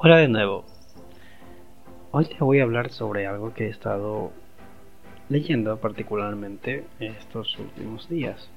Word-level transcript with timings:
Hola 0.00 0.18
de 0.18 0.28
nuevo. 0.28 0.64
Hoy 2.12 2.26
te 2.26 2.36
voy 2.38 2.60
a 2.60 2.62
hablar 2.62 2.92
sobre 2.92 3.26
algo 3.26 3.52
que 3.52 3.66
he 3.66 3.68
estado 3.68 4.30
leyendo 5.28 5.76
particularmente 5.78 6.84
estos 7.00 7.58
últimos 7.58 8.08
días 8.08 8.48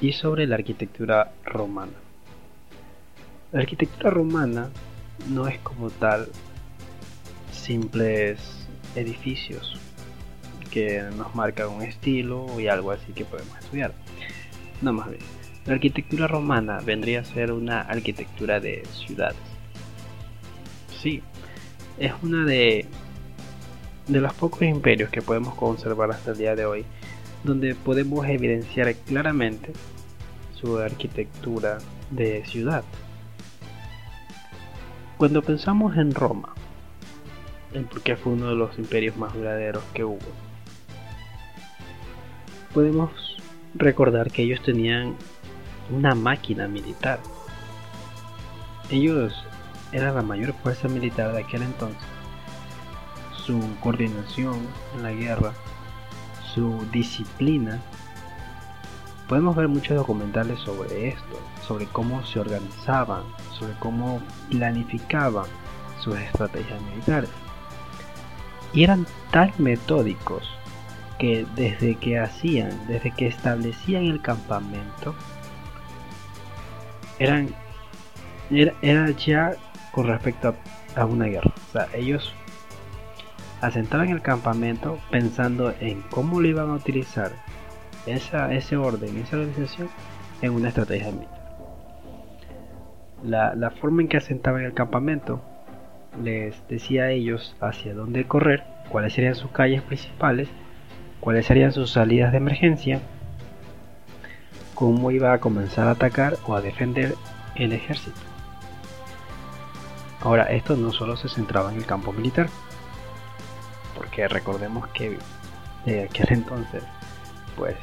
y 0.00 0.12
sobre 0.12 0.46
la 0.46 0.54
arquitectura 0.54 1.32
romana. 1.44 1.94
La 3.50 3.62
arquitectura 3.62 4.10
romana 4.10 4.70
no 5.28 5.48
es 5.48 5.58
como 5.58 5.90
tal 5.90 6.28
simples 7.50 8.68
edificios 8.94 9.76
que 10.70 11.02
nos 11.16 11.34
marcan 11.34 11.68
un 11.70 11.82
estilo 11.82 12.60
y 12.60 12.68
algo 12.68 12.92
así 12.92 13.12
que 13.12 13.24
podemos 13.24 13.58
estudiar. 13.58 13.92
No 14.82 14.92
más 14.92 15.10
bien. 15.10 15.22
La 15.66 15.72
arquitectura 15.72 16.28
romana 16.28 16.78
vendría 16.78 17.22
a 17.22 17.24
ser 17.24 17.50
una 17.50 17.80
arquitectura 17.80 18.60
de 18.60 18.84
ciudades 18.86 19.47
sí, 21.00 21.22
es 21.98 22.12
una 22.22 22.44
de, 22.44 22.86
de 24.06 24.20
los 24.20 24.32
pocos 24.34 24.62
imperios 24.62 25.10
que 25.10 25.22
podemos 25.22 25.54
conservar 25.54 26.10
hasta 26.10 26.32
el 26.32 26.38
día 26.38 26.54
de 26.54 26.66
hoy, 26.66 26.84
donde 27.44 27.74
podemos 27.74 28.26
evidenciar 28.26 28.94
claramente 28.94 29.72
su 30.54 30.78
arquitectura 30.78 31.78
de 32.10 32.44
ciudad. 32.46 32.84
Cuando 35.16 35.42
pensamos 35.42 35.96
en 35.96 36.14
Roma, 36.14 36.54
en 37.72 37.84
porque 37.84 38.16
fue 38.16 38.32
uno 38.32 38.48
de 38.48 38.54
los 38.54 38.78
imperios 38.78 39.16
más 39.16 39.34
duraderos 39.34 39.82
que 39.92 40.04
hubo, 40.04 40.18
podemos 42.72 43.10
recordar 43.74 44.30
que 44.30 44.42
ellos 44.42 44.62
tenían 44.62 45.14
una 45.90 46.14
máquina 46.14 46.68
militar. 46.68 47.20
Ellos 48.90 49.34
era 49.92 50.12
la 50.12 50.22
mayor 50.22 50.52
fuerza 50.54 50.88
militar 50.88 51.32
de 51.32 51.40
aquel 51.42 51.62
entonces. 51.62 52.02
Su 53.32 53.60
coordinación 53.80 54.66
en 54.94 55.02
la 55.02 55.12
guerra, 55.12 55.52
su 56.54 56.86
disciplina. 56.92 57.80
Podemos 59.28 59.56
ver 59.56 59.68
muchos 59.68 59.96
documentales 59.96 60.58
sobre 60.60 61.08
esto, 61.08 61.40
sobre 61.66 61.86
cómo 61.86 62.24
se 62.24 62.40
organizaban, 62.40 63.22
sobre 63.58 63.74
cómo 63.74 64.20
planificaban 64.50 65.46
sus 66.00 66.16
estrategias 66.18 66.80
militares. 66.82 67.30
Y 68.72 68.84
eran 68.84 69.06
tan 69.30 69.52
metódicos 69.58 70.48
que 71.18 71.46
desde 71.54 71.96
que 71.96 72.18
hacían, 72.18 72.70
desde 72.86 73.10
que 73.10 73.26
establecían 73.26 74.04
el 74.04 74.20
campamento, 74.20 75.14
eran 77.18 77.54
era, 78.50 78.72
era 78.80 79.10
ya 79.10 79.56
con 79.98 80.06
respecto 80.06 80.54
a, 80.94 81.04
una 81.06 81.24
guerra. 81.24 81.50
O 81.70 81.72
sea, 81.72 81.88
ellos 81.92 82.32
asentaban 83.60 84.10
el 84.10 84.22
campamento 84.22 85.00
pensando 85.10 85.74
en 85.80 86.02
cómo 86.02 86.40
lo 86.40 86.46
iban 86.46 86.70
a 86.70 86.74
utilizar 86.74 87.32
esa, 88.06 88.54
ese 88.54 88.76
orden, 88.76 89.18
esa 89.18 89.38
organización 89.38 89.88
en 90.40 90.52
una 90.52 90.68
estrategia 90.68 91.10
militar. 91.10 91.58
La, 93.24 93.56
la 93.56 93.72
forma 93.72 94.02
en 94.02 94.06
que 94.06 94.18
asentaban 94.18 94.62
el 94.62 94.72
campamento 94.72 95.42
les 96.22 96.54
decía 96.68 97.02
a 97.06 97.10
ellos 97.10 97.56
hacia 97.60 97.92
dónde 97.92 98.24
correr, 98.24 98.62
cuáles 98.90 99.14
serían 99.14 99.34
sus 99.34 99.50
calles 99.50 99.82
principales, 99.82 100.48
cuáles 101.18 101.46
serían 101.46 101.72
sus 101.72 101.90
salidas 101.90 102.30
de 102.30 102.38
emergencia, 102.38 103.00
cómo 104.76 105.10
iba 105.10 105.32
a 105.32 105.40
comenzar 105.40 105.88
a 105.88 105.90
atacar 105.90 106.36
o 106.46 106.54
a 106.54 106.60
defender 106.60 107.16
el 107.56 107.72
ejército. 107.72 108.27
Ahora, 110.20 110.44
esto 110.44 110.76
no 110.76 110.92
solo 110.92 111.16
se 111.16 111.28
centraba 111.28 111.72
en 111.72 111.78
el 111.78 111.86
campo 111.86 112.12
militar, 112.12 112.48
porque 113.96 114.26
recordemos 114.28 114.88
que 114.88 115.18
de 115.84 116.04
aquel 116.04 116.26
entonces, 116.30 116.82
pues 117.56 117.76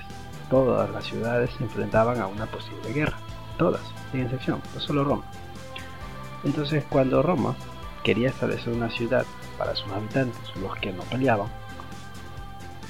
todas 0.50 0.90
las 0.90 1.06
ciudades 1.06 1.50
se 1.58 1.64
enfrentaban 1.64 2.20
a 2.20 2.28
una 2.28 2.46
posible 2.46 2.92
guerra, 2.94 3.18
todas, 3.58 3.82
sin 4.12 4.22
excepción, 4.22 4.62
no 4.74 4.80
solo 4.80 5.04
Roma. 5.04 5.24
Entonces, 6.44 6.84
cuando 6.90 7.24
Roma 7.24 7.56
quería 8.04 8.30
establecer 8.30 8.74
una 8.74 8.90
ciudad 8.90 9.26
para 9.58 9.76
sus 9.76 9.92
habitantes, 9.92 10.38
los 10.62 10.76
que 10.78 10.94
no 10.94 11.04
peleaban, 11.04 11.50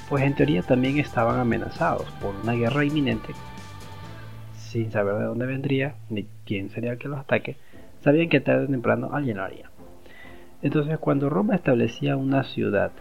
pues 0.08 0.22
en 0.24 0.34
teoría 0.34 0.62
también 0.62 0.98
estaban 0.98 1.40
amenazados 1.40 2.10
por 2.20 2.34
una 2.34 2.52
guerra 2.52 2.84
inminente, 2.84 3.32
sin 4.56 4.92
saber 4.92 5.16
de 5.16 5.24
dónde 5.24 5.46
vendría 5.46 5.94
ni 6.10 6.28
quién 6.44 6.70
sería 6.70 6.92
el 6.92 6.98
que 6.98 7.08
los 7.08 7.18
ataque, 7.18 7.56
sabían 8.06 8.28
que 8.28 8.38
tarde 8.38 8.66
o 8.66 8.68
temprano 8.68 9.10
alguien 9.12 9.38
lo 9.38 9.42
haría. 9.42 9.68
Entonces 10.62 10.96
cuando 10.98 11.28
Roma 11.28 11.56
establecía 11.56 12.16
una 12.16 12.44
ciudad, 12.44 12.92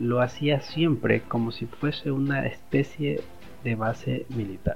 lo 0.00 0.20
hacía 0.20 0.60
siempre 0.60 1.20
como 1.20 1.52
si 1.52 1.66
fuese 1.66 2.10
una 2.10 2.44
especie 2.44 3.20
de 3.62 3.76
base 3.76 4.26
militar. 4.30 4.74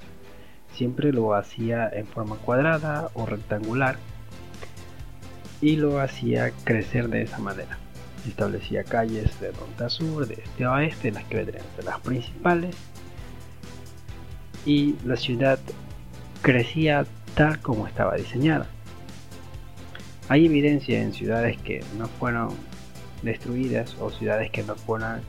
Siempre 0.72 1.12
lo 1.12 1.34
hacía 1.34 1.88
en 1.88 2.06
forma 2.06 2.36
cuadrada 2.36 3.08
o 3.14 3.26
rectangular 3.26 3.96
y 5.60 5.74
lo 5.74 5.98
hacía 5.98 6.52
crecer 6.62 7.08
de 7.08 7.22
esa 7.22 7.40
manera. 7.40 7.76
Establecía 8.24 8.84
calles 8.84 9.40
de 9.40 9.48
norte 9.48 9.82
a 9.82 9.88
sur, 9.88 10.28
de 10.28 10.34
este 10.34 10.64
a 10.64 10.70
oeste, 10.74 11.10
las 11.10 11.24
que 11.24 11.38
vendrían 11.38 11.64
de 11.76 11.82
las 11.82 11.98
principales. 11.98 12.76
Y 14.64 14.94
la 15.04 15.16
ciudad 15.16 15.58
crecía 16.42 17.04
tal 17.36 17.60
como 17.60 17.86
estaba 17.86 18.16
diseñada. 18.16 18.66
Hay 20.28 20.46
evidencia 20.46 21.00
en 21.00 21.12
ciudades 21.12 21.58
que 21.58 21.84
no 21.96 22.08
fueron 22.08 22.48
destruidas 23.22 23.94
o 24.00 24.10
ciudades 24.10 24.50
que 24.50 24.62
no 24.62 24.74
fueron 24.74 25.20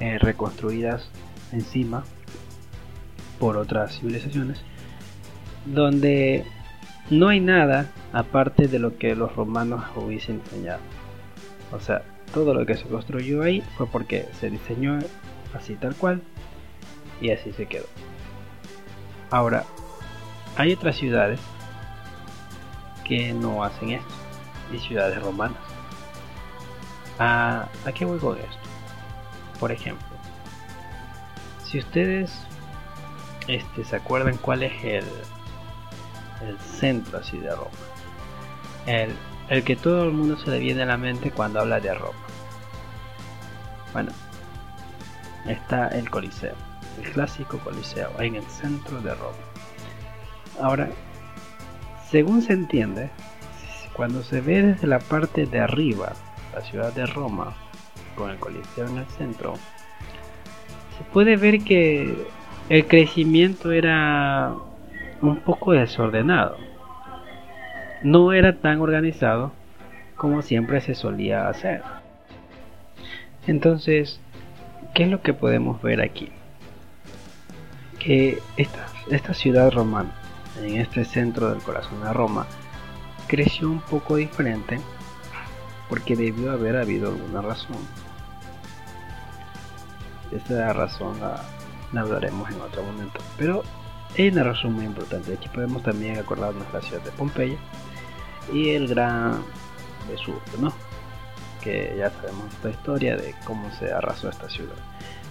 eh, 0.00 0.18
reconstruidas 0.18 1.08
encima 1.52 2.04
por 3.38 3.56
otras 3.56 3.98
civilizaciones, 3.98 4.60
donde 5.64 6.44
no 7.10 7.28
hay 7.28 7.40
nada 7.40 7.92
aparte 8.12 8.66
de 8.66 8.80
lo 8.80 8.98
que 8.98 9.14
los 9.14 9.34
romanos 9.36 9.84
hubiesen 9.94 10.42
diseñado. 10.42 10.80
O 11.72 11.78
sea, 11.78 12.02
todo 12.34 12.54
lo 12.54 12.66
que 12.66 12.76
se 12.76 12.88
construyó 12.88 13.42
ahí 13.42 13.62
fue 13.76 13.86
porque 13.86 14.26
se 14.40 14.50
diseñó 14.50 14.98
así 15.54 15.76
tal 15.76 15.94
cual 15.94 16.22
y 17.20 17.30
así 17.30 17.52
se 17.52 17.66
quedó. 17.66 17.86
Ahora, 19.30 19.64
hay 20.56 20.72
otras 20.72 20.96
ciudades 20.96 21.40
que 23.04 23.32
no 23.32 23.62
hacen 23.62 23.90
esto, 23.90 24.14
y 24.72 24.78
ciudades 24.78 25.22
romanas. 25.22 25.58
¿A, 27.18 27.68
¿A 27.84 27.92
qué 27.92 28.04
voy 28.04 28.18
con 28.18 28.36
esto? 28.38 28.58
Por 29.60 29.70
ejemplo, 29.72 30.06
si 31.64 31.78
ustedes 31.78 32.32
este, 33.48 33.84
se 33.84 33.96
acuerdan 33.96 34.36
cuál 34.38 34.64
es 34.64 34.84
el, 34.84 35.04
el 36.46 36.58
centro 36.58 37.18
así 37.18 37.38
de 37.38 37.54
Roma, 37.54 37.70
el, 38.86 39.14
el 39.48 39.64
que 39.64 39.76
todo 39.76 40.04
el 40.04 40.12
mundo 40.12 40.36
se 40.36 40.50
le 40.50 40.58
viene 40.58 40.82
a 40.82 40.86
la 40.86 40.96
mente 40.96 41.30
cuando 41.30 41.60
habla 41.60 41.80
de 41.80 41.94
Roma. 41.94 42.18
Bueno, 43.92 44.12
está 45.46 45.88
el 45.88 46.10
Coliseo, 46.10 46.54
el 47.02 47.12
clásico 47.12 47.58
Coliseo, 47.58 48.10
en 48.20 48.34
el 48.34 48.44
centro 48.44 49.00
de 49.00 49.14
Roma. 49.14 49.45
Ahora, 50.60 50.88
según 52.10 52.40
se 52.40 52.54
entiende, 52.54 53.10
cuando 53.92 54.22
se 54.22 54.40
ve 54.40 54.62
desde 54.62 54.86
la 54.86 55.00
parte 55.00 55.46
de 55.46 55.60
arriba 55.60 56.12
la 56.54 56.62
ciudad 56.62 56.92
de 56.94 57.04
Roma, 57.04 57.54
con 58.14 58.30
el 58.30 58.38
Coliseo 58.38 58.86
en 58.88 58.98
el 58.98 59.06
centro, 59.06 59.54
se 60.96 61.04
puede 61.12 61.36
ver 61.36 61.60
que 61.60 62.26
el 62.70 62.86
crecimiento 62.86 63.70
era 63.70 64.54
un 65.20 65.40
poco 65.40 65.72
desordenado. 65.72 66.56
No 68.02 68.32
era 68.32 68.56
tan 68.56 68.80
organizado 68.80 69.52
como 70.16 70.40
siempre 70.40 70.80
se 70.80 70.94
solía 70.94 71.48
hacer. 71.48 71.82
Entonces, 73.46 74.20
¿qué 74.94 75.04
es 75.04 75.10
lo 75.10 75.20
que 75.20 75.34
podemos 75.34 75.82
ver 75.82 76.00
aquí? 76.00 76.30
Que 77.98 78.38
esta, 78.56 78.86
esta 79.10 79.34
ciudad 79.34 79.70
romana 79.70 80.25
en 80.60 80.80
este 80.80 81.04
centro 81.04 81.50
del 81.50 81.62
corazón 81.62 82.02
de 82.02 82.12
Roma, 82.12 82.46
creció 83.26 83.70
un 83.70 83.80
poco 83.80 84.16
diferente 84.16 84.80
porque 85.88 86.16
debió 86.16 86.52
haber 86.52 86.76
habido 86.76 87.08
alguna 87.08 87.42
razón. 87.42 87.76
Esta 90.32 90.72
razón 90.72 91.20
la, 91.20 91.42
hablaremos 92.00 92.50
en 92.50 92.60
otro 92.60 92.82
momento, 92.82 93.20
pero 93.38 93.62
hay 94.18 94.28
una 94.28 94.44
razón 94.44 94.72
muy 94.74 94.84
importante. 94.84 95.34
Aquí 95.34 95.48
podemos 95.48 95.82
también 95.82 96.18
acordarnos 96.18 96.66
de 96.66 96.72
la 96.72 96.82
ciudad 96.82 97.02
de 97.02 97.10
Pompeya 97.12 97.56
y 98.52 98.70
el 98.70 98.88
gran 98.88 99.42
Vesubio, 100.08 100.40
¿no? 100.60 100.72
Que 101.62 101.94
ya 101.98 102.10
sabemos 102.10 102.52
esta 102.54 102.70
historia 102.70 103.16
de 103.16 103.34
cómo 103.44 103.70
se 103.72 103.92
arrasó 103.92 104.28
esta 104.28 104.48
ciudad. 104.48 104.76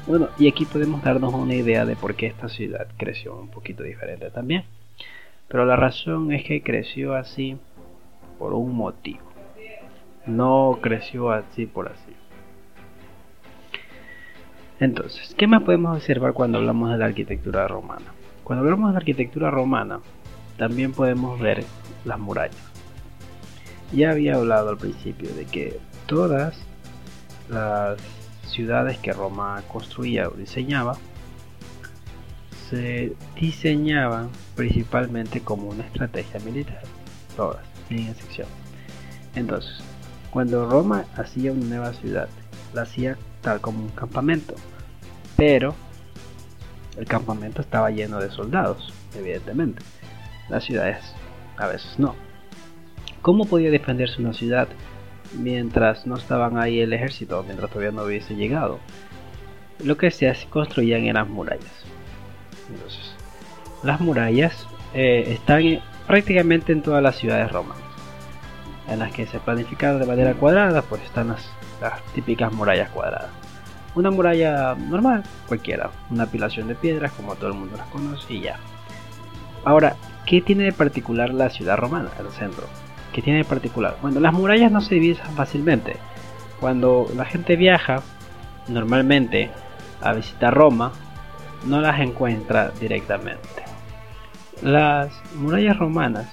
Bueno, 0.08 0.30
y 0.38 0.48
aquí 0.48 0.66
podemos 0.66 1.02
darnos 1.04 1.34
una 1.34 1.56
idea 1.56 1.86
de 1.86 1.96
por 1.96 2.16
qué 2.16 2.28
esta 2.28 2.48
ciudad 2.48 2.88
creció 2.98 3.36
un 3.36 3.50
poquito 3.50 3.84
diferente 3.84 4.30
también. 4.30 4.66
Pero 5.48 5.66
la 5.66 5.76
razón 5.76 6.32
es 6.32 6.44
que 6.44 6.64
creció 6.64 7.16
así 7.16 7.58
por 8.40 8.54
un 8.54 8.76
motivo. 8.76 9.24
No 10.26 10.80
creció 10.82 11.32
así 11.32 11.66
por 11.66 11.88
así. 11.88 12.14
Entonces, 14.80 15.34
¿qué 15.38 15.48
más 15.48 15.64
podemos 15.64 15.96
observar 15.96 16.34
cuando 16.34 16.58
hablamos 16.58 16.92
de 16.92 16.98
la 16.98 17.06
arquitectura 17.06 17.68
romana? 17.68 18.14
Cuando 18.44 18.64
hablamos 18.64 18.90
de 18.90 18.94
la 18.94 19.00
arquitectura 19.00 19.50
romana, 19.50 20.00
también 20.58 20.92
podemos 20.92 21.40
ver 21.40 21.64
las 22.04 22.20
murallas. 22.20 22.72
Ya 23.94 24.12
había 24.12 24.36
hablado 24.36 24.70
al 24.70 24.78
principio 24.78 25.34
de 25.34 25.46
que 25.46 25.80
todas 26.08 26.66
las 27.50 27.98
ciudades 28.44 28.98
que 28.98 29.14
Roma 29.14 29.62
construía 29.72 30.28
o 30.28 30.32
diseñaba 30.32 30.98
se 32.70 33.14
diseñaban 33.40 34.30
principalmente 34.56 35.42
como 35.42 35.70
una 35.70 35.86
estrategia 35.86 36.40
militar, 36.40 36.82
todas, 37.36 37.64
sin 37.88 38.08
excepción. 38.08 38.48
Entonces, 39.36 39.84
cuando 40.32 40.70
Roma 40.70 41.06
hacía 41.16 41.52
una 41.52 41.66
nueva 41.66 41.94
ciudad, 41.94 42.30
la 42.74 42.84
hacía 42.84 43.18
tal 43.42 43.62
como 43.62 43.80
un 43.80 43.90
campamento, 43.90 44.56
pero 45.36 45.76
el 46.98 47.06
campamento 47.06 47.62
estaba 47.62 47.92
lleno 47.92 48.20
de 48.20 48.32
soldados, 48.32 48.94
evidentemente. 49.18 49.84
Las 50.50 50.64
ciudades 50.64 51.14
a 51.58 51.68
veces 51.68 52.00
no. 52.00 52.16
¿Cómo 53.22 53.46
podía 53.46 53.72
defenderse 53.72 54.22
una 54.22 54.34
ciudad 54.34 54.68
mientras 55.38 56.06
no 56.06 56.16
estaban 56.16 56.58
ahí 56.58 56.80
el 56.80 56.94
ejército, 56.94 57.44
mientras 57.44 57.70
todavía 57.72 57.92
no 57.92 58.04
hubiese 58.04 58.36
llegado? 58.36 58.80
Lo 59.84 59.98
que 59.98 60.12
se 60.12 60.34
construían 60.50 61.06
eran 61.06 61.32
murallas. 61.32 61.95
Entonces, 62.70 63.14
las 63.84 64.00
murallas 64.02 64.68
eh, 64.94 65.26
están 65.28 65.82
prácticamente 66.08 66.72
en 66.72 66.82
todas 66.82 67.02
las 67.04 67.16
ciudades 67.18 67.52
romanas. 67.52 67.84
En 68.88 69.00
las 69.00 69.12
que 69.12 69.26
se 69.26 69.40
planificaron 69.40 70.00
de 70.00 70.06
manera 70.06 70.34
cuadrada, 70.34 70.82
pues 70.82 71.02
están 71.04 71.30
las, 71.30 71.50
típicas 72.14 72.52
murallas 72.54 72.90
cuadradas. 72.90 73.30
Una 73.96 74.12
muralla 74.12 74.76
normal, 74.76 75.24
cualquiera, 75.48 75.90
una 76.10 76.24
apilación 76.24 76.68
de 76.68 76.76
piedras 76.76 77.12
como 77.12 77.36
todo 77.36 77.50
el 77.52 77.58
mundo 77.58 77.78
las 77.78 77.88
conoce 77.88 78.34
y 78.34 78.42
ya. 78.42 78.58
Ahora, 79.64 79.96
¿qué 80.26 80.42
tiene 80.42 80.66
de 80.66 80.72
particular 80.72 81.34
la 81.34 81.50
ciudad 81.50 81.78
romana, 81.78 82.10
el 82.20 82.30
centro? 82.32 82.66
¿Qué 83.14 83.22
tiene 83.22 83.40
de 83.40 83.46
particular? 83.46 83.98
Bueno, 84.02 84.20
las 84.20 84.34
murallas 84.34 84.72
no 84.72 84.82
se 84.82 84.96
dividen 84.96 85.24
fácilmente. 85.36 85.98
Cuando 86.60 87.08
la 87.16 87.26
gente 87.26 87.56
viaja, 87.56 88.02
normalmente, 88.68 89.52
a 90.02 90.14
visitar 90.14 90.54
Roma, 90.54 90.92
no 91.66 91.82
las 91.82 92.00
encuentra 92.00 92.70
directamente. 92.80 93.64
Las 94.62 95.12
murallas 95.36 95.78
romanas, 95.78 96.32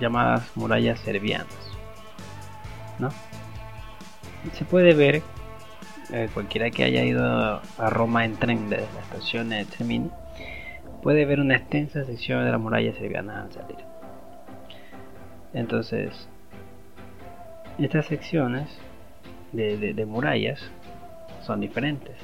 llamadas 0.00 0.50
murallas 0.56 1.00
serbianas, 1.00 1.46
¿no? 2.98 3.10
Se 4.52 4.64
puede 4.64 4.94
ver, 4.94 5.22
eh, 6.12 6.28
cualquiera 6.34 6.70
que 6.70 6.84
haya 6.84 7.04
ido 7.04 7.60
a 7.78 7.90
Roma 7.90 8.24
en 8.24 8.36
tren 8.36 8.68
desde 8.68 8.86
la 8.94 9.00
estación 9.00 9.48
de 9.48 9.64
Termini, 9.64 10.10
puede 11.02 11.24
ver 11.24 11.40
una 11.40 11.56
extensa 11.56 12.04
sección 12.04 12.44
de 12.44 12.50
las 12.50 12.60
murallas 12.60 12.96
serbianas 12.96 13.44
al 13.44 13.52
salir. 13.52 13.78
Entonces, 15.52 16.28
estas 17.78 18.06
secciones 18.06 18.68
de 19.52 20.04
murallas 20.06 20.60
son 21.42 21.60
diferentes. 21.60 22.16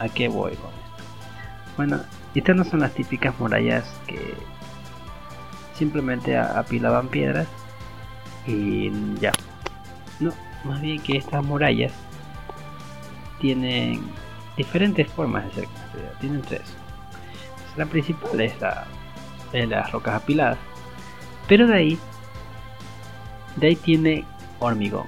¿A 0.00 0.08
qué 0.08 0.28
voy 0.28 0.56
con 0.56 0.70
esto? 0.70 1.04
Bueno, 1.76 2.00
estas 2.34 2.56
no 2.56 2.64
son 2.64 2.80
las 2.80 2.94
típicas 2.94 3.38
murallas 3.38 3.84
que 4.06 4.34
simplemente 5.74 6.36
apilaban 6.36 7.08
piedras 7.08 7.46
y 8.46 8.90
ya. 9.20 9.32
No, 10.18 10.32
más 10.64 10.80
bien 10.80 11.02
que 11.02 11.18
estas 11.18 11.44
murallas 11.44 11.92
tienen 13.40 14.02
diferentes 14.56 15.10
formas 15.12 15.44
de 15.44 15.52
ser 15.52 15.64
construidas. 15.64 16.18
Tienen 16.18 16.42
tres. 16.42 16.76
La 17.76 17.86
principal 17.86 18.40
es 18.40 18.60
la 18.60 18.86
de 19.52 19.66
las 19.66 19.90
rocas 19.92 20.14
apiladas. 20.22 20.58
Pero 21.48 21.66
de 21.66 21.74
ahí, 21.74 21.98
de 23.56 23.66
ahí 23.68 23.76
tiene 23.76 24.24
hormigón. 24.60 25.06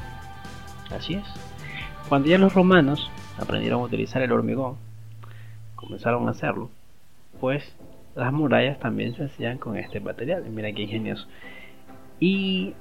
Así 0.95 1.15
es. 1.15 1.25
Cuando 2.09 2.29
ya 2.29 2.39
los 2.39 2.55
romanos 2.55 3.11
aprendieron 3.43 3.81
a 3.81 3.85
utilizar 3.85 4.23
el 4.23 4.33
hormigón, 4.33 4.77
comenzaron 5.77 6.29
a 6.29 6.31
hacerlo, 6.31 6.71
pues 7.41 7.75
las 8.15 8.33
murallas 8.33 8.79
también 8.79 9.15
se 9.15 9.25
hacían 9.25 9.59
con 9.59 9.77
este 9.77 10.01
material. 10.01 10.45
Mira 10.51 10.73
qué 10.73 10.83
ingenioso. 10.83 11.27
Y 12.21 12.75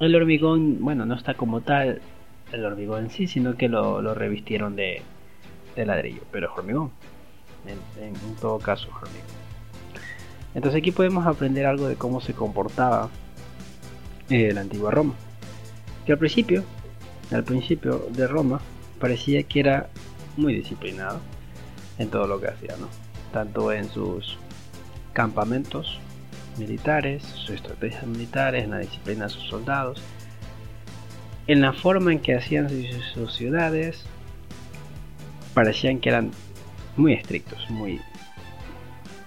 el 0.00 0.14
hormigón, 0.14 0.78
bueno, 0.80 1.06
no 1.06 1.14
está 1.14 1.34
como 1.34 1.60
tal 1.60 2.00
el 2.52 2.64
hormigón 2.64 3.04
en 3.04 3.10
sí, 3.10 3.26
sino 3.26 3.56
que 3.56 3.68
lo, 3.68 4.14
revistieron 4.14 4.76
de, 4.76 5.02
ladrillo, 5.76 6.22
pero 6.30 6.48
es 6.50 6.58
hormigón. 6.58 6.90
En, 7.66 8.14
todo 8.40 8.58
caso 8.58 8.88
es 8.88 8.94
hormigón. 8.94 9.44
Entonces 10.54 10.78
aquí 10.80 10.92
podemos 10.92 11.26
aprender 11.26 11.66
algo 11.66 11.88
de 11.88 11.96
cómo 11.96 12.20
se 12.20 12.32
comportaba 12.32 13.08
eh, 14.28 14.52
la 14.52 14.60
antigua 14.60 14.90
Roma. 14.90 15.14
Que 16.04 16.12
al 16.12 16.18
principio, 16.18 16.62
al 17.32 17.44
principio 17.44 18.06
de 18.10 18.26
Roma, 18.26 18.60
parecía 18.98 19.42
que 19.42 19.60
era 19.60 19.88
muy 20.36 20.54
disciplinado 20.54 21.20
en 21.98 22.08
todo 22.08 22.26
lo 22.26 22.40
que 22.40 22.48
hacía, 22.48 22.76
¿no? 22.78 22.88
Tanto 23.32 23.72
en 23.72 23.88
sus 23.88 24.38
campamentos 25.12 25.98
militares, 26.58 27.22
sus 27.22 27.50
estrategias 27.50 28.06
militares, 28.06 28.64
en 28.64 28.70
la 28.70 28.78
disciplina 28.78 29.24
de 29.24 29.30
sus 29.30 29.44
soldados, 29.44 30.02
en 31.46 31.60
la 31.60 31.72
forma 31.72 32.12
en 32.12 32.20
que 32.20 32.34
hacían 32.34 32.68
sus, 33.14 33.34
ciudades, 33.34 34.04
parecían 35.52 35.98
que 36.00 36.08
eran 36.08 36.30
muy 36.96 37.12
estrictos, 37.12 37.68
muy 37.70 38.00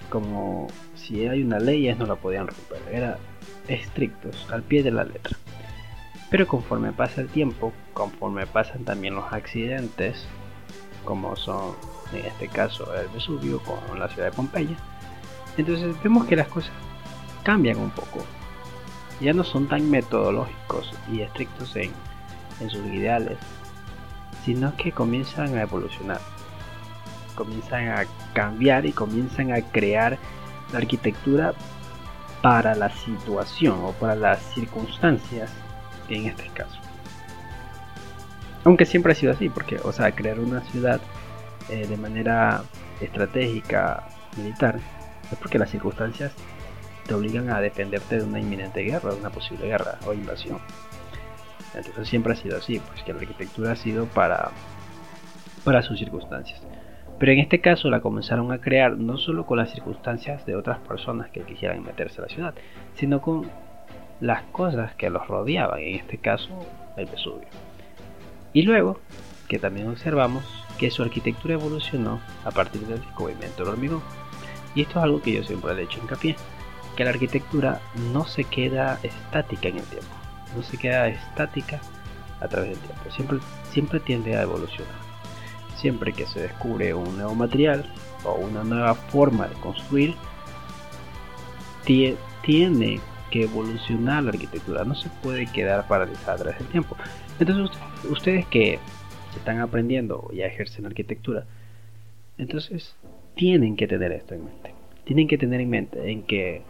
como 0.10 0.68
si 0.96 1.28
hay 1.28 1.44
una 1.44 1.60
ley 1.60 1.88
ellos 1.88 2.00
no 2.00 2.06
la 2.06 2.16
podían 2.16 2.48
romper, 2.48 2.82
eran 2.92 3.16
estrictos 3.68 4.48
al 4.52 4.64
pie 4.64 4.84
de 4.84 4.92
la 4.92 5.04
letra. 5.04 5.38
Pero 6.30 6.48
conforme 6.48 6.92
pasa 6.92 7.22
el 7.22 7.30
tiempo, 7.30 7.72
conforme 7.94 8.46
pasan 8.46 8.84
también 8.84 9.16
los 9.16 9.32
accidentes, 9.32 10.28
como 11.06 11.36
son 11.38 11.76
en 12.12 12.26
este 12.26 12.48
caso 12.48 12.94
el 12.96 13.08
Vesubio 13.10 13.62
con 13.62 14.00
la 14.00 14.10
ciudad 14.10 14.30
de 14.30 14.36
Pompeya, 14.36 14.76
entonces 15.58 15.96
vemos 16.04 16.26
que 16.26 16.36
las 16.36 16.48
cosas 16.48 16.72
cambian 17.44 17.78
un 17.78 17.92
poco. 17.92 18.26
Ya 19.22 19.34
no 19.34 19.44
son 19.44 19.68
tan 19.68 19.90
metodológicos 19.90 20.94
y 21.12 21.22
estrictos 21.22 21.76
en, 21.76 21.92
en 22.60 22.70
sus 22.70 22.86
ideales, 22.88 23.38
sino 24.46 24.76
que 24.76 24.92
comienzan 24.92 25.58
a 25.58 25.62
evolucionar, 25.62 26.20
comienzan 27.36 27.88
a 27.88 28.06
cambiar 28.34 28.86
y 28.86 28.92
comienzan 28.92 29.54
a 29.54 29.62
crear 29.62 30.18
la 30.74 30.80
arquitectura 30.80 31.54
para 32.42 32.76
la 32.76 32.90
situación 32.90 33.80
o 33.84 33.92
para 33.94 34.16
las 34.16 34.40
circunstancias 34.54 35.52
en 36.10 36.28
este 36.28 36.48
caso. 36.50 36.80
Aunque 38.64 38.86
siempre 38.86 39.14
ha 39.14 39.16
sido 39.16 39.32
así, 39.32 39.50
porque, 39.50 39.78
o 39.84 39.92
sea, 39.92 40.12
crear 40.12 40.40
una 40.40 40.62
ciudad 40.62 41.00
eh, 41.70 41.88
de 41.88 41.98
manera 41.98 42.64
estratégica, 43.00 44.08
militar, 44.36 44.80
es 45.32 45.38
porque 45.38 45.60
las 45.60 45.70
circunstancias 45.70 46.34
te 47.06 47.14
obligan 47.14 47.50
a 47.50 47.62
defenderte 47.62 48.18
de 48.18 48.24
una 48.24 48.40
inminente 48.40 48.82
guerra, 48.82 49.12
de 49.12 49.20
una 49.20 49.30
posible 49.30 49.68
guerra 49.68 49.98
o 50.06 50.14
invasión. 50.14 50.60
Entonces 51.74 52.08
siempre 52.08 52.34
ha 52.34 52.36
sido 52.36 52.58
así, 52.58 52.80
pues 52.80 53.04
que 53.04 53.14
la 53.14 53.20
arquitectura 53.20 53.72
ha 53.72 53.76
sido 53.76 54.06
para, 54.06 54.52
para 55.64 55.82
sus 55.82 56.00
circunstancias. 56.00 56.62
Pero 57.20 57.32
en 57.32 57.40
este 57.40 57.62
caso 57.62 57.90
la 57.90 58.02
comenzaron 58.02 58.52
a 58.52 58.60
crear 58.60 58.98
no 58.98 59.18
solo 59.18 59.46
con 59.46 59.58
las 59.58 59.72
circunstancias 59.72 60.46
de 60.46 60.56
otras 60.56 60.80
personas 60.80 61.30
que 61.32 61.42
quisieran 61.42 61.84
meterse 61.84 62.20
a 62.20 62.24
la 62.24 62.30
ciudad, 62.30 62.54
sino 62.96 63.22
con 63.22 63.50
las 64.20 64.44
cosas 64.52 64.94
que 64.96 65.10
los 65.10 65.28
rodeaban, 65.28 65.80
en 65.80 65.96
este 65.96 66.18
caso 66.18 66.50
el 66.96 67.06
Vesubio. 67.06 67.48
Y 68.54 68.64
luego, 68.64 69.00
que 69.48 69.60
también 69.60 69.88
observamos 69.88 70.44
que 70.78 70.92
su 70.92 71.04
arquitectura 71.04 71.56
evolucionó 71.56 72.20
a 72.44 72.52
partir 72.52 72.82
del 72.82 73.02
descubrimiento 73.02 73.64
del 73.64 73.74
hormigón. 73.74 74.02
Y 74.76 74.82
esto 74.82 75.00
es 75.00 75.04
algo 75.04 75.22
que 75.22 75.34
yo 75.34 75.44
siempre 75.44 75.74
le 75.74 75.82
he 75.82 75.86
hecho 75.86 76.00
hincapié, 76.00 76.36
que 76.96 77.04
la 77.04 77.12
arquitectura 77.12 77.80
no 78.12 78.26
se 78.26 78.44
queda 78.44 79.00
estática 79.04 79.70
en 79.70 79.78
el 79.78 79.84
tiempo, 79.84 80.08
no 80.56 80.64
se 80.64 80.78
queda 80.78 81.08
estática 81.08 81.80
a 82.40 82.48
través 82.48 82.72
del 82.72 82.80
tiempo, 82.80 83.12
siempre, 83.12 83.40
siempre 83.72 84.00
tiende 84.00 84.36
a 84.36 84.44
evolucionar. 84.44 85.08
Siempre 85.76 86.12
que 86.12 86.26
se 86.26 86.42
descubre 86.42 86.94
un 86.96 87.18
nuevo 87.18 87.36
material 87.36 87.86
o 88.24 88.34
una 88.34 88.64
nueva 88.64 88.96
forma 88.96 89.48
de 89.48 89.54
construir, 89.56 90.16
tiene 91.86 93.00
que 93.30 93.44
evolucionar 93.44 94.24
la 94.24 94.32
arquitectura, 94.32 94.84
no 94.84 94.96
se 94.96 95.10
puede 95.22 95.48
quedar 95.48 95.88
paralizada 95.88 96.34
a 96.34 96.38
través 96.38 96.60
del 96.60 96.68
tiempo. 96.68 96.96
Entonces 97.40 97.80
ustedes, 98.10 98.46
que 98.48 98.80
están 99.36 99.60
aprendiendo 99.60 100.30
y 100.34 100.42
ejercen 100.42 100.86
arquitectura, 100.86 101.46
entonces 102.38 102.96
tienen 103.36 103.76
que 103.76 103.88
tener 103.88 104.12
esto 104.12 104.34
en 104.34 104.46
mente. 104.46 104.74
Tienen 105.04 105.28
que 105.28 105.38
tener 105.38 105.62
en 105.62 105.70
mente 105.70 106.12
en 106.12 106.24
que 106.24 106.62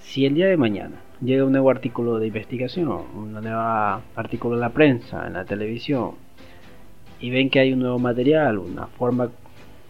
Si 0.00 0.26
el 0.26 0.34
día 0.34 0.48
de 0.48 0.58
mañana 0.58 0.96
llega 1.22 1.46
un 1.46 1.52
nuevo 1.52 1.70
artículo 1.70 2.18
de 2.18 2.26
investigación, 2.26 2.88
un 2.88 3.32
nuevo 3.32 4.02
artículo 4.16 4.54
en 4.54 4.60
la 4.60 4.68
prensa, 4.70 5.26
en 5.26 5.32
la 5.32 5.46
televisión, 5.46 6.12
y 7.20 7.30
ven 7.30 7.48
que 7.48 7.60
hay 7.60 7.72
un 7.72 7.78
nuevo 7.78 7.98
material, 7.98 8.58
una 8.58 8.86
forma 8.86 9.30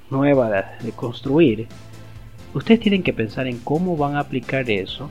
nueva 0.08 0.50
de, 0.50 0.92
construir, 0.92 1.66
ustedes 2.54 2.78
tienen 2.78 3.02
que 3.02 3.12
pensar 3.12 3.49
en 3.49 3.58
cómo 3.58 3.96
van 3.96 4.14
a 4.14 4.20
aplicar 4.20 4.70
eso 4.70 5.11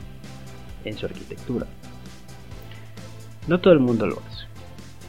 en 0.84 0.96
su 0.96 1.06
arquitectura. 1.06 1.66
No 3.46 3.60
todo 3.60 3.74
el 3.74 3.80
mundo 3.80 4.06
lo 4.06 4.20
hace. 4.20 4.44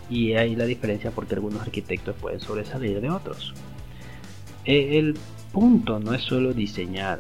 Y 0.10 0.34
hay 0.34 0.56
la 0.56 0.66
diferencia 0.66 1.12
porque 1.12 1.36
algunos 1.36 1.62
arquitectos 1.62 2.16
pueden 2.16 2.40
sobresalir 2.40 3.02
de 3.02 3.10
otros. 3.10 3.54
E, 4.66 4.98
el 5.00 5.18
punto 5.52 6.00
no 6.00 6.14
es 6.14 6.22
solo 6.24 6.54
diseñar. 6.54 7.20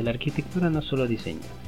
La 0.00 0.10
arquitectura 0.10 0.70
no 0.70 0.80
es 0.80 0.84
solo 0.86 1.06
diseñar. 1.06 1.64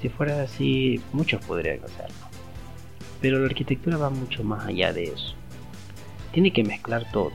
Si 0.00 0.08
fuera 0.08 0.42
así, 0.42 1.00
muchos 1.12 1.44
podrían 1.44 1.84
hacerlo. 1.84 2.26
Pero 3.20 3.38
la 3.38 3.46
arquitectura 3.46 3.98
va 3.98 4.10
mucho 4.10 4.42
más 4.42 4.66
allá 4.66 4.92
de 4.92 5.04
eso. 5.04 5.34
Tiene 6.32 6.52
que 6.52 6.64
mezclar 6.64 7.10
todo. 7.12 7.32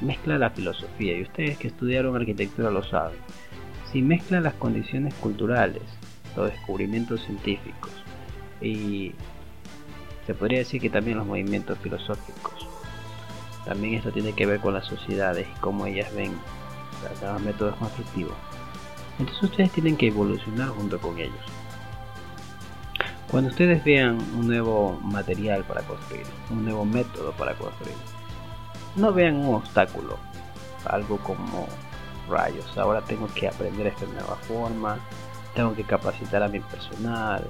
Mezcla 0.00 0.38
la 0.38 0.50
filosofía, 0.50 1.16
y 1.16 1.22
ustedes 1.22 1.58
que 1.58 1.68
estudiaron 1.68 2.16
arquitectura 2.16 2.70
lo 2.70 2.82
saben. 2.82 3.18
Si 3.92 4.02
mezcla 4.02 4.40
las 4.40 4.54
condiciones 4.54 5.14
culturales, 5.14 5.82
los 6.36 6.50
descubrimientos 6.50 7.22
científicos 7.24 7.90
y 8.60 9.12
se 10.26 10.34
podría 10.34 10.60
decir 10.60 10.80
que 10.80 10.90
también 10.90 11.18
los 11.18 11.26
movimientos 11.26 11.76
filosóficos. 11.78 12.68
También 13.64 13.94
esto 13.94 14.12
tiene 14.12 14.32
que 14.32 14.46
ver 14.46 14.60
con 14.60 14.74
las 14.74 14.86
sociedades 14.86 15.46
y 15.48 15.60
cómo 15.60 15.86
ellas 15.86 16.14
ven 16.14 16.32
los 17.22 17.42
métodos 17.42 17.74
constructivos. 17.76 18.34
Entonces 19.18 19.42
ustedes 19.42 19.72
tienen 19.72 19.96
que 19.96 20.06
evolucionar 20.06 20.68
junto 20.68 20.98
con 21.00 21.18
ellos. 21.18 21.34
Cuando 23.30 23.50
ustedes 23.50 23.82
vean 23.84 24.18
un 24.36 24.46
nuevo 24.46 24.98
material 25.02 25.64
para 25.64 25.82
construir, 25.82 26.26
un 26.50 26.64
nuevo 26.64 26.84
método 26.84 27.32
para 27.32 27.54
construir, 27.54 27.94
no 28.96 29.12
vean 29.12 29.36
un 29.36 29.54
obstáculo, 29.54 30.16
algo 30.84 31.18
como 31.18 31.68
rayos, 32.30 32.76
ahora 32.78 33.00
tengo 33.02 33.26
que 33.34 33.48
aprender 33.48 33.88
esta 33.88 34.06
nueva 34.06 34.36
forma, 34.36 34.98
tengo 35.54 35.74
que 35.74 35.84
capacitar 35.84 36.42
a 36.42 36.48
mi 36.48 36.60
personal, 36.60 37.44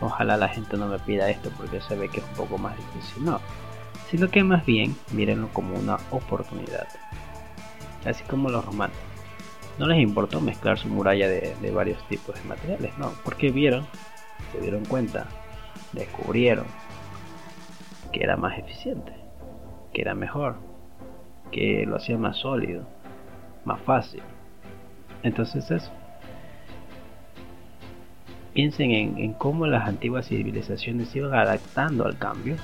ojalá 0.00 0.36
la 0.36 0.48
gente 0.48 0.76
no 0.76 0.86
me 0.86 0.98
pida 0.98 1.30
esto 1.30 1.50
porque 1.56 1.80
se 1.80 1.96
ve 1.96 2.08
que 2.08 2.20
es 2.20 2.26
un 2.26 2.34
poco 2.34 2.58
más 2.58 2.76
difícil, 2.76 3.24
no, 3.24 3.40
sino 4.10 4.28
que 4.28 4.42
más 4.42 4.64
bien 4.66 4.96
mírenlo 5.12 5.48
como 5.52 5.76
una 5.78 5.98
oportunidad, 6.10 6.86
así 8.04 8.22
como 8.24 8.50
los 8.50 8.64
romanos. 8.64 8.96
No 9.78 9.86
les 9.86 10.00
importó 10.00 10.40
mezclar 10.40 10.78
su 10.78 10.88
muralla 10.88 11.28
de, 11.28 11.54
de 11.60 11.70
varios 11.70 12.02
tipos 12.08 12.34
de 12.34 12.48
materiales, 12.48 12.96
no, 12.96 13.12
porque 13.24 13.50
vieron 13.50 13.86
se 14.52 14.60
dieron 14.60 14.84
cuenta, 14.84 15.26
descubrieron 15.92 16.66
que 18.12 18.22
era 18.22 18.36
más 18.36 18.58
eficiente, 18.58 19.12
que 19.92 20.02
era 20.02 20.14
mejor, 20.14 20.56
que 21.50 21.84
lo 21.86 21.96
hacía 21.96 22.18
más 22.18 22.36
sólido, 22.38 22.86
más 23.66 23.80
fácil. 23.82 24.22
Entonces 25.22 25.70
eso. 25.70 25.90
Piensen 28.54 28.90
en, 28.92 29.32
cómo 29.34 29.66
las 29.66 29.86
antiguas 29.86 30.28
civilizaciones 30.28 31.08
se 31.10 31.18
iban 31.18 31.34
adaptando 31.34 32.06
al 32.06 32.16
cambio 32.16 32.56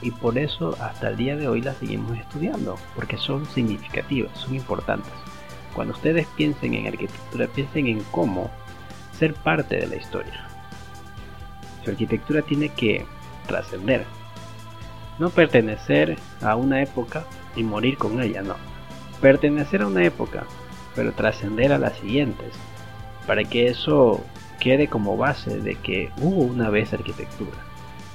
y 0.00 0.12
por 0.12 0.38
eso 0.38 0.76
hasta 0.80 1.08
el 1.08 1.16
día 1.16 1.34
de 1.34 1.48
hoy 1.48 1.60
las 1.60 1.76
seguimos 1.78 2.16
estudiando, 2.16 2.76
porque 2.94 3.16
son 3.16 3.44
significativas, 3.46 4.38
son 4.38 4.54
importantes. 4.54 5.12
Cuando 5.74 5.92
ustedes 5.92 6.28
piensen 6.36 6.74
en 6.74 6.86
arquitectura, 6.86 7.48
piensen 7.48 7.88
en 7.88 8.04
cómo 8.12 8.48
ser 9.12 9.34
parte 9.34 9.76
de 9.76 9.88
la 9.88 9.96
historia. 9.96 10.46
Su 11.82 11.90
arquitectura 11.90 12.42
tiene 12.42 12.68
que 12.68 13.04
trascender. 13.48 14.04
No 15.18 15.30
pertenecer 15.30 16.16
a 16.42 16.54
una 16.54 16.80
época 16.80 17.24
y 17.56 17.64
morir 17.64 17.96
con 17.98 18.22
ella, 18.22 18.42
no. 18.42 18.73
Pertenecer 19.24 19.80
a 19.80 19.86
una 19.86 20.04
época, 20.04 20.44
pero 20.94 21.12
trascender 21.12 21.72
a 21.72 21.78
las 21.78 21.94
siguientes. 21.94 22.52
Para 23.26 23.42
que 23.42 23.68
eso 23.68 24.22
quede 24.60 24.88
como 24.88 25.16
base 25.16 25.60
de 25.60 25.76
que 25.76 26.10
hubo 26.20 26.42
una 26.42 26.68
vez 26.68 26.92
arquitectura. 26.92 27.56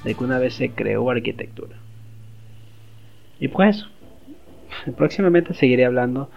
De 0.04 0.14
que 0.14 0.22
una 0.22 0.38
vez 0.38 0.54
se 0.54 0.70
creó 0.70 1.10
arquitectura. 1.10 1.74
Y 3.40 3.48
pues 3.48 3.86
próximamente 4.96 5.52
seguiré 5.52 5.84
hablando 5.84 6.30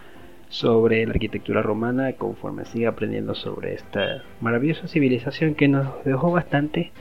sobre 0.49 1.05
la 1.05 1.11
arquitectura 1.13 1.61
romana 1.61 2.13
conforme 2.13 2.65
siga 2.65 2.89
aprendiendo 2.89 3.35
sobre 3.35 3.75
esta 3.75 4.23
maravillosa 4.41 4.87
civilización 4.87 5.53
que 5.53 5.67
nos 5.67 6.03
dejó 6.03 6.31
bastante 6.31 6.91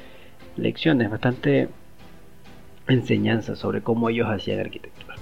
lecciones, 0.59 1.11
bastante 1.11 1.71
enseñanza 2.87 3.57
sobre 3.57 3.81
cómo 3.81 4.11
ellos 4.11 4.29
hacían 4.29 4.61
arquitectura. 4.61 5.22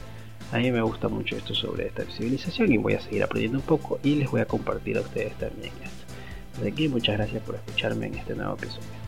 A 0.52 0.58
mí 0.58 0.72
me 0.72 0.82
gusta 0.82 1.08
mucho 1.08 1.36
esto 1.36 1.54
sobre 1.54 1.86
esta 1.86 2.04
civilización 2.04 2.72
y 2.72 2.76
voy 2.76 2.94
a 2.94 3.00
seguir 3.00 3.22
aprendiendo 3.22 3.58
un 3.58 3.64
poco 3.64 4.00
y 4.02 4.16
les 4.16 4.30
voy 4.30 4.40
a 4.40 4.46
compartir 4.46 4.98
a 4.98 5.02
ustedes 5.02 5.34
también 5.34 5.72
esto. 5.82 6.14
Desde 6.56 6.70
aquí 6.70 6.88
muchas 6.88 7.16
gracias 7.16 7.42
por 7.44 7.54
escucharme 7.54 8.06
en 8.06 8.14
este 8.16 8.34
nuevo 8.34 8.54
episodio. 8.54 8.99